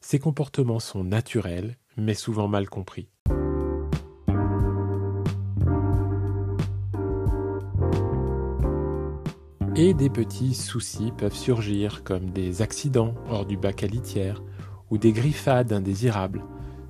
Ces 0.00 0.18
comportements 0.18 0.80
sont 0.80 1.04
naturels, 1.04 1.76
mais 1.96 2.14
souvent 2.14 2.48
mal 2.48 2.68
compris. 2.68 3.08
Et 9.76 9.94
des 9.94 10.10
petits 10.10 10.54
soucis 10.54 11.12
peuvent 11.16 11.32
surgir, 11.32 12.02
comme 12.02 12.30
des 12.30 12.60
accidents 12.60 13.14
hors 13.30 13.46
du 13.46 13.56
bac 13.56 13.84
à 13.84 13.86
litière, 13.86 14.42
ou 14.90 14.98
des 14.98 15.12
griffades 15.12 15.72
indésirables. 15.72 16.44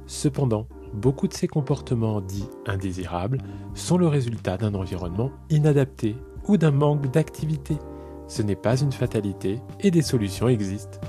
Cependant, 0.07 0.67
beaucoup 0.95 1.29
de 1.29 1.35
ces 1.35 1.49
comportements 1.49 2.21
dits 2.21 2.49
indésirables 2.67 3.39
sont 3.75 3.99
le 3.99 4.09
résultat 4.09 4.57
d'un 4.57 4.75
environnement 4.75 5.31
inadapté 5.51 6.17
ou 6.47 6.57
d'un 6.57 6.71
manque 6.71 7.11
d'activité. 7.11 7.77
Ce 8.27 8.43
n'est 8.43 8.57
pas 8.57 8.81
une 8.81 8.93
fatalité 8.93 9.61
et 9.81 9.91
des 9.91 10.03
solutions 10.03 10.49
existent. 10.49 11.01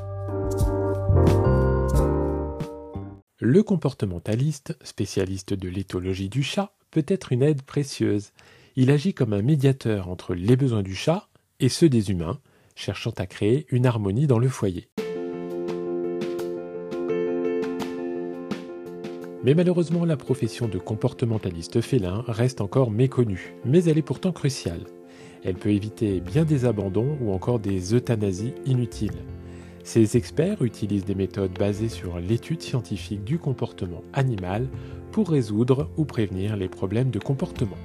Le 3.41 3.63
comportementaliste, 3.63 4.77
spécialiste 4.83 5.53
de 5.53 5.69
l'éthologie 5.69 6.29
du 6.29 6.43
chat, 6.43 6.73
peut 6.91 7.05
être 7.07 7.31
une 7.31 7.41
aide 7.41 7.61
précieuse. 7.61 8.31
Il 8.75 8.91
agit 8.91 9.13
comme 9.13 9.33
un 9.33 9.41
médiateur 9.41 10.09
entre 10.09 10.33
les 10.33 10.57
besoins 10.57 10.83
du 10.83 10.93
chat 10.93 11.29
et 11.59 11.69
ceux 11.69 11.89
des 11.89 12.11
humains, 12.11 12.39
cherchant 12.75 13.13
à 13.17 13.25
créer 13.25 13.65
une 13.69 13.85
harmonie 13.85 14.27
dans 14.27 14.39
le 14.39 14.49
foyer. 14.49 14.88
Mais 19.43 19.53
malheureusement, 19.53 20.03
la 20.03 20.17
profession 20.17 20.67
de 20.67 20.77
comportementaliste 20.77 21.79
félin 21.79 22.25
reste 22.27 22.59
encore 22.59 22.91
méconnue, 22.91 23.55
mais 23.63 23.83
elle 23.85 23.97
est 23.97 24.01
pourtant 24.01 24.33
cruciale. 24.33 24.83
Elle 25.45 25.55
peut 25.55 25.71
éviter 25.71 26.19
bien 26.19 26.43
des 26.43 26.65
abandons 26.65 27.17
ou 27.21 27.31
encore 27.31 27.59
des 27.59 27.95
euthanasies 27.95 28.53
inutiles. 28.65 29.23
Ces 29.85 30.17
experts 30.17 30.61
utilisent 30.61 31.05
des 31.05 31.15
méthodes 31.15 31.57
basées 31.57 31.87
sur 31.87 32.19
l'étude 32.19 32.61
scientifique 32.61 33.23
du 33.23 33.39
comportement 33.39 34.03
animal 34.11 34.67
pour 35.13 35.29
résoudre 35.29 35.89
ou 35.95 36.03
prévenir 36.03 36.57
les 36.57 36.67
problèmes 36.67 37.09
de 37.09 37.19
comportement. 37.19 37.77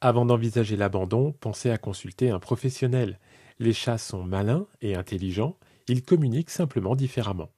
Avant 0.00 0.26
d'envisager 0.26 0.76
l'abandon, 0.76 1.32
pensez 1.38 1.70
à 1.70 1.78
consulter 1.78 2.30
un 2.30 2.40
professionnel. 2.40 3.20
Les 3.60 3.72
chats 3.72 3.98
sont 3.98 4.24
malins 4.24 4.66
et 4.80 4.96
intelligents, 4.96 5.56
ils 5.86 6.02
communiquent 6.02 6.50
simplement 6.50 6.96
différemment. 6.96 7.50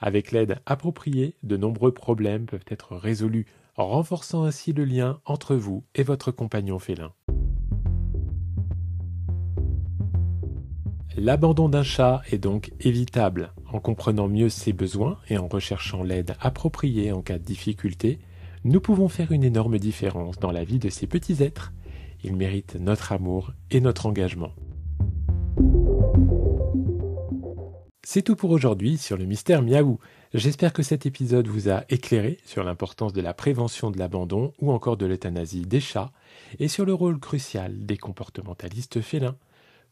Avec 0.00 0.32
l'aide 0.32 0.60
appropriée, 0.64 1.36
de 1.42 1.58
nombreux 1.58 1.92
problèmes 1.92 2.46
peuvent 2.46 2.64
être 2.68 2.96
résolus, 2.96 3.46
renforçant 3.76 4.44
ainsi 4.44 4.72
le 4.72 4.84
lien 4.84 5.20
entre 5.26 5.54
vous 5.54 5.84
et 5.94 6.02
votre 6.02 6.30
compagnon 6.30 6.78
félin. 6.78 7.12
L'abandon 11.16 11.68
d'un 11.68 11.82
chat 11.82 12.22
est 12.30 12.38
donc 12.38 12.72
évitable. 12.80 13.52
En 13.72 13.78
comprenant 13.78 14.26
mieux 14.26 14.48
ses 14.48 14.72
besoins 14.72 15.18
et 15.28 15.36
en 15.36 15.48
recherchant 15.48 16.02
l'aide 16.02 16.34
appropriée 16.40 17.12
en 17.12 17.20
cas 17.20 17.38
de 17.38 17.44
difficulté, 17.44 18.20
nous 18.64 18.80
pouvons 18.80 19.08
faire 19.08 19.32
une 19.32 19.44
énorme 19.44 19.78
différence 19.78 20.38
dans 20.38 20.50
la 20.50 20.64
vie 20.64 20.78
de 20.78 20.88
ces 20.88 21.06
petits 21.06 21.42
êtres. 21.42 21.72
Ils 22.24 22.36
méritent 22.36 22.76
notre 22.76 23.12
amour 23.12 23.52
et 23.70 23.80
notre 23.80 24.06
engagement. 24.06 24.52
C'est 28.02 28.22
tout 28.22 28.34
pour 28.34 28.50
aujourd'hui 28.50 28.96
sur 28.96 29.18
le 29.18 29.26
mystère 29.26 29.62
Miaou. 29.62 29.98
J'espère 30.32 30.72
que 30.72 30.82
cet 30.82 31.04
épisode 31.04 31.48
vous 31.48 31.68
a 31.68 31.84
éclairé 31.90 32.38
sur 32.44 32.64
l'importance 32.64 33.12
de 33.12 33.20
la 33.20 33.34
prévention 33.34 33.90
de 33.90 33.98
l'abandon 33.98 34.52
ou 34.60 34.72
encore 34.72 34.96
de 34.96 35.04
l'euthanasie 35.04 35.62
des 35.62 35.80
chats 35.80 36.10
et 36.58 36.68
sur 36.68 36.86
le 36.86 36.94
rôle 36.94 37.20
crucial 37.20 37.84
des 37.84 37.98
comportementalistes 37.98 39.02
félins. 39.02 39.36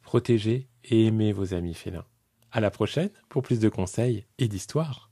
Protégez 0.02 0.68
et 0.84 1.06
aimez 1.06 1.32
vos 1.32 1.52
amis 1.52 1.74
félins. 1.74 2.06
À 2.50 2.60
la 2.60 2.70
prochaine 2.70 3.10
pour 3.28 3.42
plus 3.42 3.60
de 3.60 3.68
conseils 3.68 4.24
et 4.38 4.48
d'histoires. 4.48 5.10